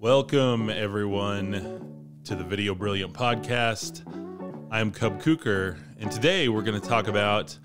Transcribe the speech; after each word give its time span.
Welcome, 0.00 0.70
everyone, 0.70 2.16
to 2.24 2.34
the 2.34 2.42
Video 2.42 2.74
Brilliant 2.74 3.12
podcast. 3.12 4.02
I'm 4.70 4.92
Cub 4.92 5.20
Cooker, 5.20 5.76
and 5.98 6.10
today 6.10 6.48
we're 6.48 6.62
going 6.62 6.80
to 6.80 6.88
talk 6.88 7.06
about 7.06 7.58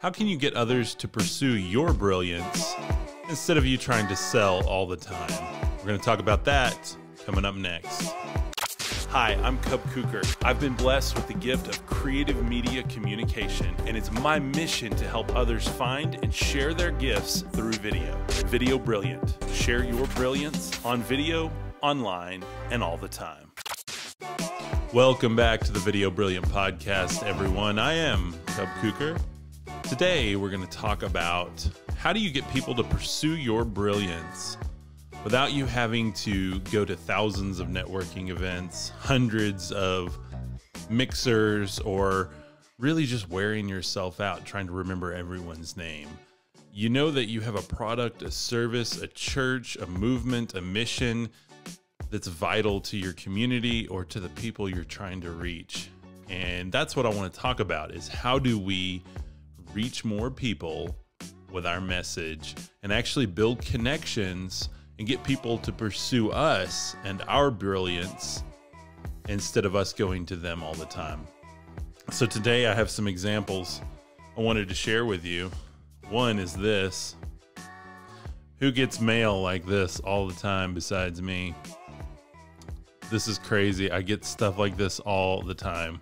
how 0.00 0.08
can 0.08 0.26
you 0.26 0.38
get 0.38 0.54
others 0.54 0.94
to 0.94 1.06
pursue 1.06 1.58
your 1.58 1.92
brilliance 1.92 2.74
instead 3.28 3.58
of 3.58 3.66
you 3.66 3.76
trying 3.76 4.08
to 4.08 4.16
sell 4.16 4.66
all 4.66 4.86
the 4.86 4.96
time. 4.96 5.30
We're 5.80 5.88
going 5.88 5.98
to 5.98 6.04
talk 6.04 6.18
about 6.18 6.46
that 6.46 6.96
coming 7.26 7.44
up 7.44 7.56
next. 7.56 8.14
Hi, 9.10 9.34
I'm 9.42 9.58
Cub 9.58 9.82
Cooker. 9.90 10.22
I've 10.44 10.58
been 10.58 10.72
blessed 10.72 11.14
with 11.14 11.26
the 11.26 11.34
gift 11.34 11.68
of 11.68 11.84
creative 11.84 12.42
media 12.48 12.84
communication, 12.84 13.76
and 13.86 13.98
it's 13.98 14.10
my 14.10 14.38
mission 14.38 14.96
to 14.96 15.06
help 15.06 15.36
others 15.36 15.68
find 15.68 16.18
and 16.22 16.32
share 16.32 16.72
their 16.72 16.92
gifts 16.92 17.42
through 17.52 17.72
video. 17.72 18.18
Video 18.46 18.78
Brilliant. 18.78 19.36
Share 19.52 19.84
your 19.84 20.06
brilliance 20.06 20.82
on 20.86 21.02
video, 21.02 21.52
online, 21.82 22.44
and 22.70 22.82
all 22.82 22.96
the 22.96 23.08
time. 23.08 23.50
Welcome 24.92 25.34
back 25.34 25.60
to 25.60 25.72
the 25.72 25.80
Video 25.80 26.10
Brilliant 26.10 26.46
podcast, 26.48 27.22
everyone. 27.24 27.78
I 27.78 27.94
am 27.94 28.34
Cub 28.46 28.68
Cooker. 28.80 29.16
Today, 29.88 30.36
we're 30.36 30.50
going 30.50 30.66
to 30.66 30.78
talk 30.78 31.02
about 31.02 31.68
how 31.96 32.12
do 32.12 32.20
you 32.20 32.30
get 32.30 32.48
people 32.50 32.74
to 32.74 32.84
pursue 32.84 33.36
your 33.36 33.64
brilliance 33.64 34.56
without 35.24 35.52
you 35.52 35.66
having 35.66 36.12
to 36.12 36.60
go 36.60 36.84
to 36.84 36.96
thousands 36.96 37.58
of 37.58 37.68
networking 37.68 38.28
events, 38.30 38.90
hundreds 38.98 39.72
of 39.72 40.18
mixers, 40.88 41.78
or 41.80 42.30
really 42.78 43.06
just 43.06 43.28
wearing 43.28 43.68
yourself 43.68 44.20
out 44.20 44.44
trying 44.44 44.66
to 44.66 44.72
remember 44.72 45.12
everyone's 45.12 45.76
name. 45.76 46.08
You 46.72 46.88
know 46.88 47.10
that 47.10 47.26
you 47.26 47.40
have 47.40 47.54
a 47.54 47.62
product, 47.62 48.22
a 48.22 48.30
service, 48.30 49.00
a 49.00 49.06
church, 49.06 49.76
a 49.76 49.86
movement, 49.86 50.54
a 50.54 50.60
mission 50.60 51.28
that's 52.10 52.28
vital 52.28 52.80
to 52.80 52.96
your 52.96 53.12
community 53.14 53.86
or 53.88 54.04
to 54.04 54.20
the 54.20 54.28
people 54.30 54.68
you're 54.68 54.84
trying 54.84 55.20
to 55.22 55.30
reach. 55.30 55.90
And 56.28 56.72
that's 56.72 56.96
what 56.96 57.06
I 57.06 57.10
want 57.10 57.32
to 57.32 57.38
talk 57.38 57.60
about 57.60 57.92
is 57.92 58.08
how 58.08 58.38
do 58.38 58.58
we 58.58 59.02
reach 59.74 60.04
more 60.04 60.30
people 60.30 60.96
with 61.50 61.66
our 61.66 61.80
message 61.80 62.54
and 62.82 62.92
actually 62.92 63.26
build 63.26 63.60
connections 63.64 64.68
and 64.98 65.06
get 65.06 65.22
people 65.24 65.58
to 65.58 65.72
pursue 65.72 66.30
us 66.30 66.96
and 67.04 67.22
our 67.28 67.50
brilliance 67.50 68.42
instead 69.28 69.64
of 69.64 69.76
us 69.76 69.92
going 69.92 70.26
to 70.26 70.36
them 70.36 70.62
all 70.62 70.74
the 70.74 70.86
time. 70.86 71.26
So 72.10 72.26
today 72.26 72.66
I 72.66 72.74
have 72.74 72.90
some 72.90 73.06
examples 73.06 73.80
I 74.36 74.40
wanted 74.40 74.68
to 74.68 74.74
share 74.74 75.04
with 75.04 75.24
you. 75.24 75.50
One 76.08 76.38
is 76.38 76.54
this. 76.54 77.16
Who 78.58 78.70
gets 78.70 79.00
mail 79.00 79.40
like 79.42 79.66
this 79.66 80.00
all 80.00 80.26
the 80.26 80.34
time 80.34 80.74
besides 80.74 81.20
me? 81.20 81.54
This 83.12 83.28
is 83.28 83.38
crazy. 83.38 83.90
I 83.90 84.00
get 84.00 84.24
stuff 84.24 84.58
like 84.58 84.78
this 84.78 84.98
all 84.98 85.42
the 85.42 85.52
time. 85.52 86.00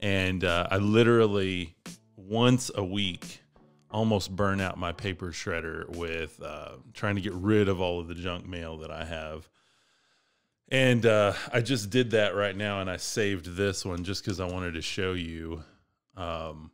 And 0.00 0.42
uh, 0.42 0.66
I 0.68 0.78
literally, 0.78 1.76
once 2.16 2.72
a 2.74 2.82
week, 2.82 3.40
almost 3.88 4.34
burn 4.34 4.60
out 4.60 4.76
my 4.76 4.90
paper 4.90 5.28
shredder 5.28 5.88
with 5.96 6.42
uh, 6.42 6.70
trying 6.92 7.14
to 7.14 7.20
get 7.20 7.34
rid 7.34 7.68
of 7.68 7.80
all 7.80 8.00
of 8.00 8.08
the 8.08 8.16
junk 8.16 8.48
mail 8.48 8.78
that 8.78 8.90
I 8.90 9.04
have. 9.04 9.48
And 10.72 11.06
uh, 11.06 11.34
I 11.52 11.60
just 11.60 11.88
did 11.88 12.10
that 12.10 12.34
right 12.34 12.56
now, 12.56 12.80
and 12.80 12.90
I 12.90 12.96
saved 12.96 13.54
this 13.54 13.84
one 13.84 14.02
just 14.02 14.24
because 14.24 14.40
I 14.40 14.46
wanted 14.46 14.74
to 14.74 14.82
show 14.82 15.12
you. 15.12 15.62
Um, 16.16 16.72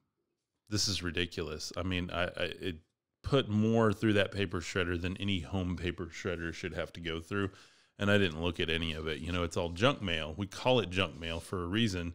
this 0.70 0.88
is 0.88 1.02
ridiculous. 1.02 1.70
I 1.77 1.82
mean, 1.82 2.10
I, 2.10 2.24
I 2.24 2.44
it 2.62 2.77
put 3.22 3.50
more 3.50 3.92
through 3.92 4.14
that 4.14 4.32
paper 4.32 4.60
shredder 4.60 4.98
than 4.98 5.19
any 5.19 5.41
home 5.41 5.77
paper 5.77 6.06
shredder 6.06 6.54
should 6.54 6.72
have 6.72 6.94
to 6.94 7.00
go 7.00 7.20
through, 7.20 7.50
and 7.98 8.11
I 8.11 8.19
didn't 8.19 8.42
look 8.42 8.61
at 8.61 8.70
any 8.70 8.92
of 8.92 9.06
it. 9.06 9.20
You 9.20 9.33
know, 9.33 9.42
it's 9.42 9.56
all 9.56 9.70
junk 9.70 10.02
mail. 10.02 10.34
We 10.36 10.47
call 10.47 10.80
it 10.80 10.91
junk 10.91 11.19
mail 11.19 11.41
for 11.41 11.62
a 11.62 11.66
reason, 11.66 12.14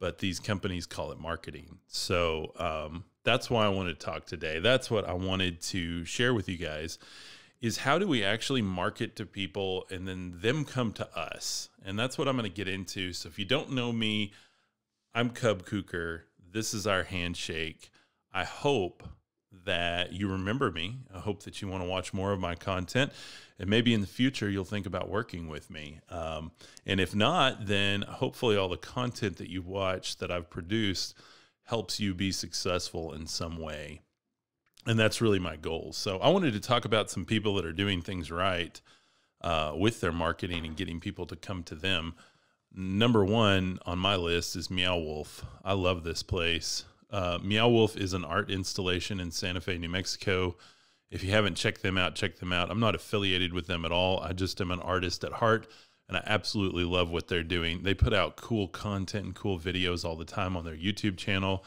but 0.00 0.18
these 0.18 0.38
companies 0.38 0.86
call 0.86 1.12
it 1.12 1.18
marketing. 1.18 1.78
So 1.86 2.52
um, 2.56 3.04
that's 3.24 3.50
why 3.50 3.64
I 3.66 3.68
wanted 3.68 3.98
to 3.98 4.06
talk 4.06 4.26
today. 4.26 4.58
That's 4.58 4.90
what 4.90 5.08
I 5.08 5.12
wanted 5.12 5.60
to 5.62 6.04
share 6.04 6.34
with 6.34 6.48
you 6.48 6.56
guys 6.56 6.98
is 7.60 7.78
how 7.78 7.98
do 7.98 8.06
we 8.06 8.22
actually 8.22 8.62
market 8.62 9.16
to 9.16 9.26
people 9.26 9.84
and 9.90 10.06
then 10.06 10.38
them 10.40 10.64
come 10.64 10.92
to 10.92 11.18
us? 11.18 11.68
And 11.84 11.98
that's 11.98 12.16
what 12.16 12.28
I'm 12.28 12.36
going 12.36 12.48
to 12.48 12.54
get 12.54 12.68
into. 12.68 13.12
So 13.12 13.28
if 13.28 13.38
you 13.38 13.44
don't 13.44 13.72
know 13.72 13.92
me, 13.92 14.32
I'm 15.14 15.30
Cub 15.30 15.64
Cooker. 15.64 16.26
This 16.52 16.72
is 16.72 16.86
our 16.86 17.02
handshake. 17.02 17.90
I 18.32 18.44
hope 18.44 19.02
that 19.64 20.12
you 20.12 20.28
remember 20.28 20.70
me. 20.70 20.98
I 21.14 21.18
hope 21.18 21.42
that 21.44 21.60
you 21.60 21.68
want 21.68 21.82
to 21.82 21.88
watch 21.88 22.12
more 22.12 22.32
of 22.32 22.40
my 22.40 22.54
content. 22.54 23.12
And 23.58 23.68
maybe 23.68 23.94
in 23.94 24.00
the 24.00 24.06
future, 24.06 24.48
you'll 24.48 24.64
think 24.64 24.86
about 24.86 25.08
working 25.08 25.48
with 25.48 25.70
me. 25.70 26.00
Um, 26.10 26.52
and 26.86 27.00
if 27.00 27.14
not, 27.14 27.66
then 27.66 28.02
hopefully 28.02 28.56
all 28.56 28.68
the 28.68 28.76
content 28.76 29.36
that 29.38 29.50
you 29.50 29.62
watch 29.62 30.18
that 30.18 30.30
I've 30.30 30.50
produced 30.50 31.14
helps 31.64 31.98
you 31.98 32.14
be 32.14 32.32
successful 32.32 33.12
in 33.12 33.26
some 33.26 33.58
way. 33.58 34.00
And 34.86 34.98
that's 34.98 35.20
really 35.20 35.38
my 35.38 35.56
goal. 35.56 35.92
So 35.92 36.18
I 36.18 36.28
wanted 36.28 36.52
to 36.54 36.60
talk 36.60 36.84
about 36.84 37.10
some 37.10 37.24
people 37.24 37.54
that 37.56 37.66
are 37.66 37.72
doing 37.72 38.00
things 38.00 38.30
right 38.30 38.80
uh, 39.40 39.74
with 39.76 40.00
their 40.00 40.12
marketing 40.12 40.64
and 40.64 40.76
getting 40.76 41.00
people 41.00 41.26
to 41.26 41.36
come 41.36 41.62
to 41.64 41.74
them. 41.74 42.14
Number 42.72 43.24
one 43.24 43.78
on 43.84 43.98
my 43.98 44.16
list 44.16 44.56
is 44.56 44.70
Meow 44.70 44.98
Wolf. 44.98 45.44
I 45.64 45.72
love 45.72 46.04
this 46.04 46.22
place. 46.22 46.84
Uh, 47.10 47.38
Meow 47.42 47.68
Wolf 47.68 47.96
is 47.96 48.12
an 48.12 48.24
art 48.24 48.50
installation 48.50 49.20
in 49.20 49.30
Santa 49.30 49.60
Fe, 49.60 49.78
New 49.78 49.88
Mexico. 49.88 50.56
If 51.10 51.24
you 51.24 51.30
haven't 51.30 51.56
checked 51.56 51.82
them 51.82 51.96
out, 51.96 52.14
check 52.14 52.36
them 52.36 52.52
out. 52.52 52.70
I'm 52.70 52.80
not 52.80 52.94
affiliated 52.94 53.52
with 53.52 53.66
them 53.66 53.84
at 53.84 53.92
all. 53.92 54.20
I 54.20 54.32
just 54.32 54.60
am 54.60 54.70
an 54.70 54.80
artist 54.80 55.24
at 55.24 55.32
heart 55.32 55.66
and 56.08 56.16
I 56.16 56.22
absolutely 56.26 56.84
love 56.84 57.10
what 57.10 57.28
they're 57.28 57.42
doing. 57.42 57.82
They 57.82 57.94
put 57.94 58.14
out 58.14 58.36
cool 58.36 58.68
content 58.68 59.26
and 59.26 59.34
cool 59.34 59.58
videos 59.58 60.04
all 60.04 60.16
the 60.16 60.24
time 60.24 60.56
on 60.56 60.64
their 60.64 60.76
YouTube 60.76 61.16
channel. 61.16 61.64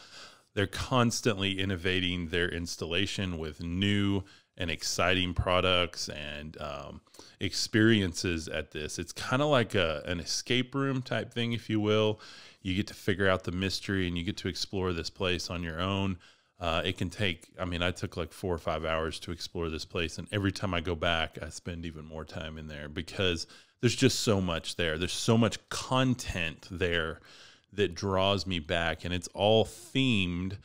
They're 0.53 0.67
constantly 0.67 1.59
innovating 1.59 2.27
their 2.27 2.49
installation 2.49 3.37
with 3.37 3.61
new 3.61 4.23
and 4.57 4.69
exciting 4.69 5.33
products 5.33 6.09
and 6.09 6.59
um, 6.59 7.01
experiences 7.39 8.47
at 8.47 8.71
this. 8.71 8.99
It's 8.99 9.13
kind 9.13 9.41
of 9.41 9.47
like 9.47 9.75
a, 9.75 10.03
an 10.05 10.19
escape 10.19 10.75
room 10.75 11.01
type 11.01 11.33
thing, 11.33 11.53
if 11.53 11.69
you 11.69 11.79
will. 11.79 12.19
You 12.61 12.75
get 12.75 12.87
to 12.87 12.93
figure 12.93 13.29
out 13.29 13.43
the 13.43 13.51
mystery 13.51 14.07
and 14.07 14.17
you 14.17 14.23
get 14.23 14.37
to 14.37 14.47
explore 14.47 14.93
this 14.93 15.09
place 15.09 15.49
on 15.49 15.63
your 15.63 15.81
own. 15.81 16.17
Uh, 16.59 16.81
it 16.85 16.97
can 16.97 17.09
take, 17.09 17.49
I 17.59 17.65
mean, 17.65 17.81
I 17.81 17.89
took 17.89 18.17
like 18.17 18.31
four 18.31 18.53
or 18.53 18.59
five 18.59 18.85
hours 18.85 19.19
to 19.21 19.31
explore 19.31 19.69
this 19.69 19.85
place. 19.85 20.19
And 20.19 20.27
every 20.31 20.51
time 20.51 20.75
I 20.75 20.81
go 20.81 20.93
back, 20.93 21.39
I 21.41 21.49
spend 21.49 21.85
even 21.85 22.05
more 22.05 22.23
time 22.23 22.59
in 22.59 22.67
there 22.67 22.87
because 22.87 23.47
there's 23.81 23.95
just 23.95 24.19
so 24.19 24.39
much 24.39 24.75
there. 24.75 24.99
There's 24.99 25.11
so 25.11 25.37
much 25.37 25.57
content 25.69 26.67
there 26.69 27.19
that 27.73 27.95
draws 27.95 28.45
me 28.45 28.59
back, 28.59 29.05
and 29.05 29.13
it's 29.13 29.29
all 29.33 29.65
themed 29.65 30.57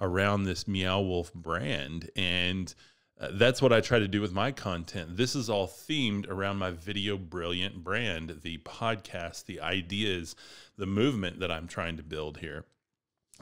around 0.00 0.42
this 0.42 0.66
Meow 0.66 1.00
Wolf 1.00 1.32
brand. 1.32 2.10
And 2.16 2.74
uh, 3.20 3.28
that's 3.32 3.62
what 3.62 3.72
I 3.72 3.80
try 3.80 3.98
to 3.98 4.08
do 4.08 4.20
with 4.20 4.32
my 4.32 4.52
content. 4.52 5.16
This 5.16 5.34
is 5.34 5.48
all 5.48 5.68
themed 5.68 6.28
around 6.28 6.58
my 6.58 6.70
Video 6.70 7.16
Brilliant 7.16 7.84
brand, 7.84 8.40
the 8.42 8.58
podcast, 8.58 9.44
the 9.44 9.60
ideas, 9.60 10.34
the 10.76 10.86
movement 10.86 11.40
that 11.40 11.50
I'm 11.50 11.68
trying 11.68 11.96
to 11.96 12.02
build 12.02 12.38
here. 12.38 12.64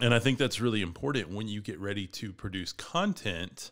And 0.01 0.15
I 0.15 0.19
think 0.19 0.39
that's 0.39 0.61
really 0.61 0.83
important 0.83 1.31
when 1.31 1.49
you 1.49 1.61
get 1.61 1.79
ready 1.79 2.07
to 2.09 2.33
produce 2.33 2.73
content. 2.73 3.71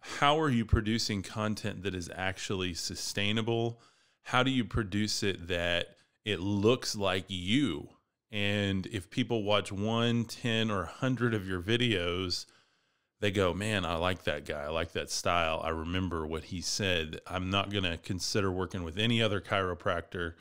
How 0.00 0.38
are 0.40 0.50
you 0.50 0.64
producing 0.64 1.22
content 1.22 1.82
that 1.82 1.94
is 1.94 2.10
actually 2.14 2.74
sustainable? 2.74 3.80
how 4.22 4.42
do 4.42 4.50
you 4.50 4.64
produce 4.64 5.22
it 5.22 5.48
that 5.48 5.96
it 6.24 6.40
looks 6.40 6.94
like 6.94 7.24
you? 7.28 7.88
And 8.30 8.86
if 8.86 9.10
people 9.10 9.42
watch 9.42 9.72
one, 9.72 10.24
10, 10.24 10.70
or 10.70 10.84
100 10.84 11.34
of 11.34 11.48
your 11.48 11.60
videos, 11.60 12.46
they 13.20 13.30
go, 13.30 13.52
man, 13.52 13.84
I 13.84 13.96
like 13.96 14.24
that 14.24 14.46
guy. 14.46 14.62
I 14.62 14.68
like 14.68 14.92
that 14.92 15.10
style. 15.10 15.60
I 15.62 15.68
remember 15.68 16.26
what 16.26 16.44
he 16.44 16.62
said. 16.62 17.20
I'm 17.26 17.50
not 17.50 17.70
going 17.70 17.84
to 17.84 17.98
consider 17.98 18.50
working 18.50 18.82
with 18.82 18.98
any 18.98 19.22
other 19.22 19.42
chiropractor. 19.42 20.34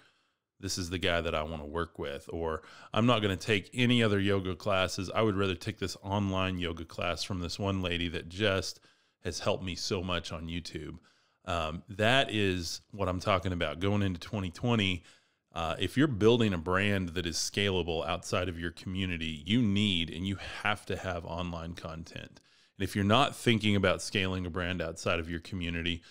This 0.61 0.77
is 0.77 0.89
the 0.89 0.97
guy 0.97 1.19
that 1.19 1.35
I 1.35 1.43
want 1.43 1.61
to 1.61 1.67
work 1.67 1.99
with. 1.99 2.29
Or 2.31 2.61
I'm 2.93 3.05
not 3.05 3.21
going 3.21 3.37
to 3.37 3.45
take 3.45 3.69
any 3.73 4.01
other 4.01 4.19
yoga 4.19 4.55
classes. 4.55 5.11
I 5.13 5.21
would 5.21 5.35
rather 5.35 5.55
take 5.55 5.79
this 5.79 5.97
online 6.01 6.57
yoga 6.57 6.85
class 6.85 7.21
from 7.21 7.41
this 7.41 7.59
one 7.59 7.81
lady 7.81 8.07
that 8.09 8.29
just 8.29 8.79
has 9.25 9.39
helped 9.39 9.63
me 9.63 9.75
so 9.75 10.01
much 10.01 10.31
on 10.31 10.47
YouTube. 10.47 10.99
Um, 11.43 11.83
that 11.89 12.31
is 12.31 12.79
what 12.91 13.09
I'm 13.09 13.19
talking 13.19 13.51
about 13.51 13.81
going 13.81 14.03
into 14.03 14.19
2020. 14.21 15.03
Uh, 15.53 15.75
if 15.79 15.97
you're 15.97 16.07
building 16.07 16.53
a 16.53 16.57
brand 16.57 17.09
that 17.09 17.25
is 17.25 17.35
scalable 17.35 18.07
outside 18.07 18.47
of 18.47 18.57
your 18.57 18.71
community, 18.71 19.43
you 19.45 19.61
need 19.61 20.09
and 20.11 20.25
you 20.25 20.37
have 20.61 20.85
to 20.85 20.95
have 20.95 21.25
online 21.25 21.73
content. 21.73 22.39
And 22.79 22.87
if 22.87 22.95
you're 22.95 23.03
not 23.03 23.35
thinking 23.35 23.75
about 23.75 24.01
scaling 24.01 24.45
a 24.45 24.49
brand 24.49 24.81
outside 24.81 25.19
of 25.19 25.29
your 25.29 25.41
community, 25.41 26.01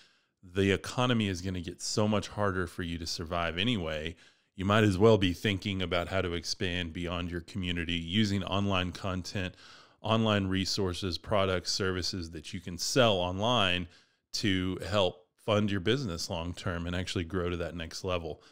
the 0.43 0.71
economy 0.71 1.27
is 1.27 1.41
going 1.41 1.55
to 1.55 1.61
get 1.61 1.81
so 1.81 2.07
much 2.07 2.27
harder 2.27 2.67
for 2.67 2.83
you 2.83 2.99
to 2.99 3.07
survive 3.07 3.57
anyway. 3.57 4.15
You 4.55 4.65
might 4.65 4.83
as 4.83 4.95
well 4.95 5.17
be 5.17 5.33
thinking 5.33 5.81
about 5.81 6.09
how 6.09 6.21
to 6.21 6.33
expand 6.33 6.93
beyond 6.93 7.31
your 7.31 7.41
community 7.41 7.93
using 7.93 8.43
online 8.43 8.91
content, 8.91 9.55
online 10.01 10.45
resources, 10.45 11.17
products, 11.17 11.71
services 11.71 12.29
that 12.31 12.53
you 12.53 12.59
can 12.59 12.77
sell 12.77 13.15
online 13.15 13.87
to 14.33 14.77
help 14.87 15.25
fund 15.33 15.71
your 15.71 15.79
business 15.79 16.29
long 16.29 16.53
term 16.53 16.85
and 16.85 16.95
actually 16.95 17.23
grow 17.23 17.49
to 17.49 17.57
that 17.57 17.75
next 17.75 18.03
level. 18.03 18.43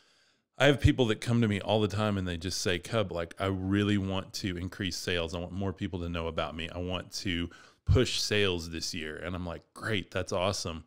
I 0.57 0.65
have 0.65 0.81
people 0.81 1.05
that 1.05 1.21
come 1.21 1.41
to 1.41 1.47
me 1.47 1.61
all 1.61 1.81
the 1.81 1.87
time 1.87 2.17
and 2.17 2.27
they 2.27 2.37
just 2.37 2.61
say, 2.61 2.79
Cub, 2.79 3.11
like, 3.11 3.35
I 3.39 3.45
really 3.45 3.99
want 3.99 4.33
to 4.33 4.57
increase 4.57 4.97
sales. 4.97 5.35
I 5.35 5.39
want 5.39 5.51
more 5.51 5.71
people 5.71 5.99
to 5.99 6.09
know 6.09 6.25
about 6.25 6.55
me. 6.55 6.67
I 6.73 6.79
want 6.79 7.11
to 7.17 7.51
push 7.87 8.19
sales 8.19 8.69
this 8.69 8.93
year. 8.93 9.15
And 9.17 9.35
I'm 9.35 9.45
like, 9.45 9.63
great, 9.73 10.11
that's 10.11 10.31
awesome. 10.31 10.83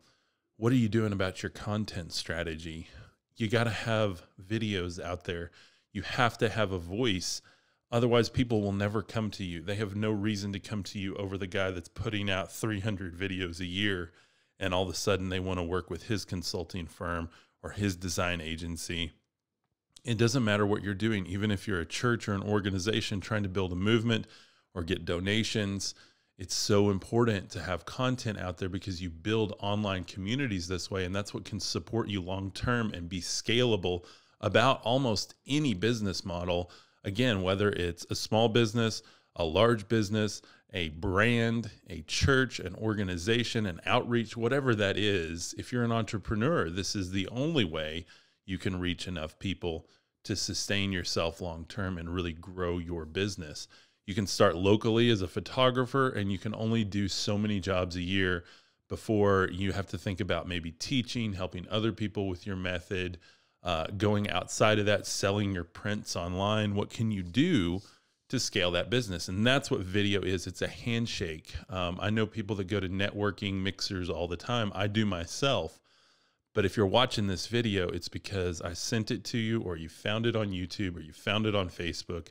What 0.57 0.71
are 0.71 0.77
you 0.77 0.89
doing 0.89 1.13
about 1.13 1.41
your 1.41 1.49
content 1.49 2.13
strategy? 2.13 2.87
You 3.35 3.47
got 3.49 3.63
to 3.65 3.71
have 3.71 4.23
videos 4.41 5.03
out 5.03 5.23
there. 5.23 5.51
You 5.91 6.03
have 6.03 6.37
to 6.39 6.49
have 6.49 6.71
a 6.71 6.77
voice. 6.77 7.41
Otherwise, 7.91 8.29
people 8.29 8.61
will 8.61 8.71
never 8.71 9.01
come 9.01 9.31
to 9.31 9.43
you. 9.43 9.61
They 9.61 9.75
have 9.75 9.95
no 9.95 10.11
reason 10.11 10.53
to 10.53 10.59
come 10.59 10.83
to 10.83 10.99
you 10.99 11.15
over 11.15 11.37
the 11.37 11.47
guy 11.47 11.71
that's 11.71 11.89
putting 11.89 12.29
out 12.29 12.51
300 12.51 13.17
videos 13.17 13.59
a 13.59 13.65
year. 13.65 14.11
And 14.59 14.73
all 14.73 14.83
of 14.83 14.89
a 14.89 14.93
sudden, 14.93 15.29
they 15.29 15.39
want 15.39 15.59
to 15.59 15.63
work 15.63 15.89
with 15.89 16.03
his 16.03 16.23
consulting 16.23 16.85
firm 16.85 17.29
or 17.63 17.71
his 17.71 17.95
design 17.95 18.39
agency 18.41 19.11
it 20.03 20.17
doesn't 20.17 20.43
matter 20.43 20.65
what 20.65 20.83
you're 20.83 20.93
doing, 20.93 21.25
even 21.27 21.51
if 21.51 21.67
you're 21.67 21.79
a 21.79 21.85
church 21.85 22.27
or 22.27 22.33
an 22.33 22.43
organization 22.43 23.21
trying 23.21 23.43
to 23.43 23.49
build 23.49 23.71
a 23.71 23.75
movement 23.75 24.25
or 24.73 24.83
get 24.83 25.05
donations. 25.05 25.93
It's 26.41 26.55
so 26.55 26.89
important 26.89 27.51
to 27.51 27.61
have 27.61 27.85
content 27.85 28.39
out 28.39 28.57
there 28.57 28.67
because 28.67 28.99
you 28.99 29.11
build 29.11 29.53
online 29.59 30.03
communities 30.05 30.67
this 30.67 30.89
way. 30.89 31.05
And 31.05 31.15
that's 31.15 31.35
what 31.35 31.45
can 31.45 31.59
support 31.59 32.09
you 32.09 32.19
long 32.19 32.49
term 32.49 32.95
and 32.95 33.07
be 33.07 33.21
scalable 33.21 34.05
about 34.39 34.81
almost 34.81 35.35
any 35.45 35.75
business 35.75 36.25
model. 36.25 36.71
Again, 37.03 37.43
whether 37.43 37.69
it's 37.69 38.07
a 38.09 38.15
small 38.15 38.49
business, 38.49 39.03
a 39.35 39.45
large 39.45 39.87
business, 39.87 40.41
a 40.73 40.89
brand, 40.89 41.69
a 41.91 42.01
church, 42.07 42.59
an 42.59 42.73
organization, 42.73 43.67
an 43.67 43.79
outreach, 43.85 44.35
whatever 44.35 44.73
that 44.73 44.97
is, 44.97 45.53
if 45.59 45.71
you're 45.71 45.83
an 45.83 45.91
entrepreneur, 45.91 46.71
this 46.71 46.95
is 46.95 47.11
the 47.11 47.27
only 47.27 47.65
way 47.65 48.07
you 48.47 48.57
can 48.57 48.79
reach 48.79 49.07
enough 49.07 49.37
people 49.37 49.85
to 50.23 50.35
sustain 50.35 50.91
yourself 50.91 51.39
long 51.39 51.65
term 51.65 51.99
and 51.99 52.09
really 52.09 52.33
grow 52.33 52.79
your 52.79 53.05
business. 53.05 53.67
You 54.05 54.15
can 54.15 54.27
start 54.27 54.55
locally 54.55 55.09
as 55.09 55.21
a 55.21 55.27
photographer 55.27 56.09
and 56.09 56.31
you 56.31 56.37
can 56.37 56.55
only 56.55 56.83
do 56.83 57.07
so 57.07 57.37
many 57.37 57.59
jobs 57.59 57.95
a 57.95 58.01
year 58.01 58.43
before 58.89 59.49
you 59.51 59.71
have 59.71 59.87
to 59.87 59.97
think 59.97 60.19
about 60.19 60.47
maybe 60.47 60.71
teaching, 60.71 61.33
helping 61.33 61.67
other 61.69 61.91
people 61.91 62.27
with 62.27 62.45
your 62.45 62.57
method, 62.57 63.17
uh, 63.63 63.87
going 63.97 64.29
outside 64.29 64.79
of 64.79 64.85
that, 64.85 65.07
selling 65.07 65.53
your 65.53 65.63
prints 65.63 66.15
online. 66.15 66.75
What 66.75 66.89
can 66.89 67.11
you 67.11 67.23
do 67.23 67.81
to 68.29 68.39
scale 68.39 68.71
that 68.71 68.89
business? 68.89 69.29
And 69.29 69.47
that's 69.47 69.71
what 69.71 69.81
video 69.81 70.21
is 70.21 70.45
it's 70.47 70.61
a 70.61 70.67
handshake. 70.67 71.53
Um, 71.69 71.99
I 72.01 72.09
know 72.09 72.25
people 72.25 72.55
that 72.57 72.67
go 72.67 72.79
to 72.79 72.89
networking 72.89 73.61
mixers 73.61 74.09
all 74.09 74.27
the 74.27 74.35
time, 74.35 74.71
I 74.75 74.87
do 74.87 75.05
myself. 75.05 75.79
But 76.53 76.65
if 76.65 76.75
you're 76.75 76.85
watching 76.85 77.27
this 77.27 77.47
video, 77.47 77.87
it's 77.87 78.09
because 78.09 78.61
I 78.61 78.73
sent 78.73 79.09
it 79.09 79.23
to 79.25 79.37
you, 79.37 79.61
or 79.61 79.77
you 79.77 79.87
found 79.87 80.25
it 80.25 80.35
on 80.35 80.51
YouTube, 80.51 80.97
or 80.97 80.99
you 80.99 81.13
found 81.13 81.45
it 81.45 81.55
on 81.55 81.69
Facebook. 81.69 82.27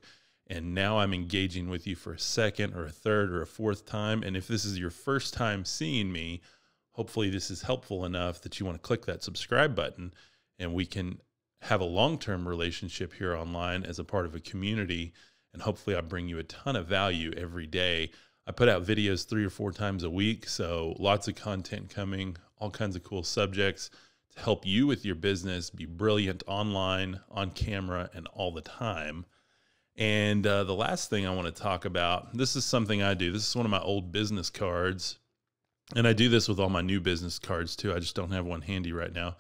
And 0.51 0.75
now 0.75 0.99
I'm 0.99 1.15
engaging 1.15 1.71
with 1.71 1.87
you 1.87 1.95
for 1.95 2.13
a 2.13 2.19
second, 2.19 2.75
or 2.75 2.85
a 2.85 2.91
third, 2.91 3.31
or 3.31 3.41
a 3.41 3.47
fourth 3.47 3.87
time. 3.87 4.25
And 4.25 4.37
if 4.37 4.49
this 4.49 4.65
is 4.65 4.79
your 4.79 4.91
first 4.91 5.33
time 5.33 5.65
seeing 5.65 6.11
me, 6.11 6.43
hopefully 6.91 7.31
this 7.31 7.53
is 7.53 7.63
helpful 7.63 8.05
enough 8.05 8.43
that 8.43 8.59
you 8.59 8.67
want 8.67 8.77
to 8.77 8.87
click 8.87 9.07
that 9.07 9.23
subscribe 9.23 9.77
button 9.77 10.13
and 10.59 10.75
we 10.75 10.85
can 10.85 11.21
have 11.63 11.81
a 11.81 11.85
long 11.85 12.19
term 12.19 12.47
relationship 12.47 13.15
here 13.15 13.35
online 13.35 13.85
as 13.85 13.99
a 13.99 14.05
part 14.05 14.27
of 14.27 14.35
a 14.35 14.41
community. 14.41 15.13
And 15.53 15.63
hopefully, 15.63 15.97
I 15.97 16.01
bring 16.01 16.29
you 16.29 16.39
a 16.39 16.45
ton 16.45 16.77
of 16.77 16.87
value 16.87 17.33
every 17.37 17.67
day. 17.67 18.11
I 18.47 18.53
put 18.53 18.69
out 18.69 18.85
videos 18.85 19.29
three 19.29 19.45
or 19.45 19.51
four 19.51 19.73
times 19.73 20.05
a 20.05 20.11
week. 20.11 20.49
So 20.49 20.95
lots 20.99 21.29
of 21.29 21.35
content 21.35 21.91
coming, 21.91 22.37
all 22.59 22.71
kinds 22.71 22.97
of 22.97 23.05
cool 23.05 23.23
subjects 23.23 23.91
to 24.35 24.41
help 24.41 24.67
you 24.67 24.87
with 24.87 25.05
your 25.05 25.15
business 25.15 25.71
be 25.71 25.87
brilliant 25.87 26.43
online, 26.47 27.21
on 27.31 27.51
camera, 27.51 28.11
and 28.15 28.27
all 28.29 28.53
the 28.53 28.61
time. 28.61 29.27
And 29.97 30.47
uh, 30.47 30.65
the 30.65 30.75
last 30.75 31.11
thing 31.11 31.27
I 31.27 31.35
want 31.35 31.55
to 31.55 31.63
talk 31.63 31.85
about 31.85 32.37
this 32.37 32.57
is 32.57 32.65
something 32.65 33.03
I 33.03 33.15
do. 33.15 33.33
This 33.33 33.49
is 33.49 33.57
one 33.57 33.67
of 33.67 33.71
my 33.71 33.81
old 33.81 34.13
business 34.13 34.51
cards. 34.51 35.19
And 35.97 36.07
I 36.07 36.13
do 36.13 36.29
this 36.29 36.49
with 36.49 36.61
all 36.61 36.71
my 36.71 36.83
new 36.83 37.01
business 37.01 37.39
cards 37.39 37.77
too. 37.77 37.93
I 37.93 37.99
just 37.99 38.15
don't 38.15 38.31
have 38.31 38.47
one 38.47 38.63
handy 38.63 38.93
right 38.93 39.13
now. 39.13 39.37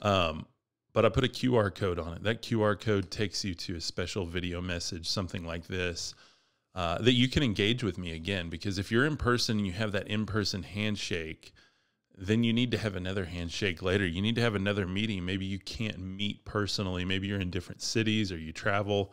Um, 0.00 0.46
but 0.92 1.04
I 1.04 1.08
put 1.08 1.24
a 1.24 1.28
QR 1.28 1.74
code 1.74 1.98
on 1.98 2.14
it. 2.14 2.22
That 2.22 2.42
QR 2.42 2.80
code 2.80 3.10
takes 3.10 3.44
you 3.44 3.54
to 3.54 3.76
a 3.76 3.80
special 3.80 4.24
video 4.24 4.62
message, 4.62 5.08
something 5.08 5.44
like 5.44 5.66
this, 5.66 6.14
uh, 6.74 6.98
that 6.98 7.12
you 7.12 7.28
can 7.28 7.42
engage 7.42 7.82
with 7.82 7.98
me 7.98 8.12
again. 8.12 8.48
Because 8.48 8.78
if 8.78 8.90
you're 8.90 9.04
in 9.04 9.16
person 9.16 9.58
and 9.58 9.66
you 9.66 9.72
have 9.72 9.92
that 9.92 10.08
in 10.08 10.24
person 10.24 10.62
handshake, 10.62 11.52
then 12.16 12.44
you 12.44 12.52
need 12.52 12.70
to 12.70 12.78
have 12.78 12.94
another 12.94 13.24
handshake 13.24 13.82
later. 13.82 14.06
You 14.06 14.22
need 14.22 14.36
to 14.36 14.40
have 14.40 14.54
another 14.54 14.86
meeting. 14.86 15.24
Maybe 15.24 15.46
you 15.46 15.58
can't 15.58 15.98
meet 15.98 16.44
personally. 16.44 17.04
Maybe 17.04 17.26
you're 17.26 17.40
in 17.40 17.50
different 17.50 17.82
cities 17.82 18.30
or 18.30 18.38
you 18.38 18.52
travel 18.52 19.12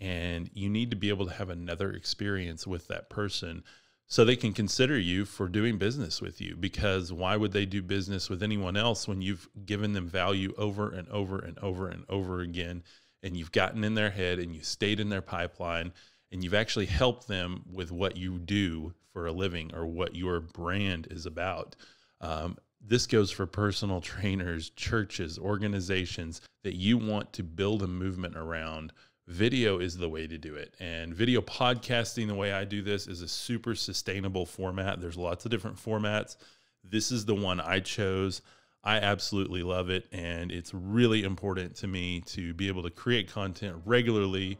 and 0.00 0.50
you 0.54 0.68
need 0.68 0.90
to 0.90 0.96
be 0.96 1.08
able 1.08 1.26
to 1.26 1.34
have 1.34 1.50
another 1.50 1.92
experience 1.92 2.66
with 2.66 2.88
that 2.88 3.08
person 3.08 3.62
so 4.06 4.24
they 4.24 4.36
can 4.36 4.52
consider 4.52 4.98
you 4.98 5.24
for 5.24 5.48
doing 5.48 5.78
business 5.78 6.20
with 6.20 6.40
you 6.40 6.56
because 6.56 7.12
why 7.12 7.36
would 7.36 7.52
they 7.52 7.64
do 7.64 7.80
business 7.80 8.28
with 8.28 8.42
anyone 8.42 8.76
else 8.76 9.08
when 9.08 9.22
you've 9.22 9.48
given 9.64 9.92
them 9.92 10.06
value 10.06 10.52
over 10.58 10.90
and 10.90 11.08
over 11.08 11.38
and 11.38 11.58
over 11.60 11.88
and 11.88 12.04
over 12.08 12.40
again 12.40 12.82
and 13.22 13.36
you've 13.36 13.52
gotten 13.52 13.84
in 13.84 13.94
their 13.94 14.10
head 14.10 14.38
and 14.38 14.54
you 14.54 14.62
stayed 14.62 15.00
in 15.00 15.08
their 15.08 15.22
pipeline 15.22 15.92
and 16.30 16.42
you've 16.42 16.54
actually 16.54 16.86
helped 16.86 17.28
them 17.28 17.62
with 17.70 17.92
what 17.92 18.16
you 18.16 18.38
do 18.38 18.92
for 19.12 19.26
a 19.26 19.32
living 19.32 19.70
or 19.74 19.86
what 19.86 20.14
your 20.14 20.40
brand 20.40 21.06
is 21.10 21.26
about 21.26 21.76
um, 22.20 22.56
this 22.84 23.06
goes 23.06 23.30
for 23.30 23.46
personal 23.46 24.00
trainers, 24.00 24.70
churches, 24.70 25.38
organizations 25.38 26.40
that 26.64 26.74
you 26.74 26.98
want 26.98 27.32
to 27.34 27.42
build 27.42 27.82
a 27.82 27.86
movement 27.86 28.36
around. 28.36 28.92
Video 29.32 29.78
is 29.78 29.96
the 29.96 30.08
way 30.08 30.26
to 30.26 30.36
do 30.36 30.54
it. 30.56 30.74
And 30.78 31.14
video 31.14 31.40
podcasting, 31.40 32.28
the 32.28 32.34
way 32.34 32.52
I 32.52 32.64
do 32.64 32.82
this, 32.82 33.06
is 33.06 33.22
a 33.22 33.28
super 33.28 33.74
sustainable 33.74 34.44
format. 34.44 35.00
There's 35.00 35.16
lots 35.16 35.46
of 35.46 35.50
different 35.50 35.78
formats. 35.78 36.36
This 36.84 37.10
is 37.10 37.24
the 37.24 37.34
one 37.34 37.58
I 37.58 37.80
chose. 37.80 38.42
I 38.84 38.98
absolutely 38.98 39.62
love 39.62 39.88
it. 39.88 40.06
And 40.12 40.52
it's 40.52 40.74
really 40.74 41.24
important 41.24 41.74
to 41.76 41.86
me 41.86 42.20
to 42.26 42.52
be 42.52 42.68
able 42.68 42.82
to 42.82 42.90
create 42.90 43.32
content 43.32 43.76
regularly 43.86 44.58